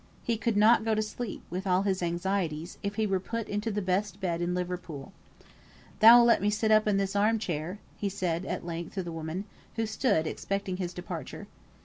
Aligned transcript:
He 0.23 0.35
could 0.35 0.57
not 0.57 0.83
go 0.83 0.95
to 0.95 1.01
sleep, 1.03 1.43
with 1.51 1.67
all 1.67 1.83
his 1.83 2.01
anxieties, 2.01 2.79
if 2.81 2.95
he 2.95 3.05
were 3.05 3.19
put 3.19 3.47
into 3.47 3.69
the 3.69 3.83
best 3.83 4.19
bed 4.19 4.41
in 4.41 4.55
Liverpool. 4.55 5.13
"Thou'lt 5.99 6.25
let 6.25 6.41
me 6.41 6.49
sit 6.49 6.71
up 6.71 6.87
in 6.87 6.97
this 6.97 7.15
arm 7.15 7.37
chair," 7.37 7.77
said 8.09 8.41
he 8.41 8.47
at 8.49 8.65
length 8.65 8.95
to 8.95 9.03
the 9.03 9.11
woman, 9.11 9.45
who 9.75 9.85
stood, 9.85 10.25
expecting 10.25 10.77
his 10.77 10.91
departure. 10.91 11.45